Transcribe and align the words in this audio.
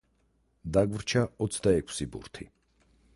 დაგვრჩა 0.77 1.21
ოცდაექვსი 1.47 2.09
ბურთი. 2.17 2.49